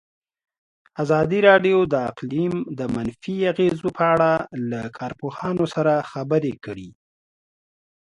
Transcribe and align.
ازادي 1.03 1.39
راډیو 1.49 1.77
د 1.93 1.95
اقلیم 2.09 2.53
د 2.79 2.81
منفي 2.95 3.35
اغېزو 3.51 3.87
په 3.97 4.03
اړه 4.13 4.31
له 4.71 4.81
کارپوهانو 4.97 5.65
سره 5.75 5.93
خبرې 6.11 6.53
کړي. 6.65 6.89